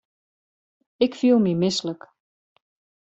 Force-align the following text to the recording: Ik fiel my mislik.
Ik 1.03 1.11
fiel 1.19 1.39
my 1.41 1.53
mislik. 1.61 2.01